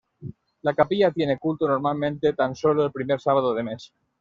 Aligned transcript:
La 0.63 0.73
capilla 0.73 1.11
tiene 1.11 1.37
culto 1.37 1.67
normalmente 1.67 2.33
tan 2.33 2.55
solo 2.55 2.83
el 2.83 2.91
primer 2.91 3.21
sábado 3.21 3.53
de 3.53 3.61
mes. 3.61 3.93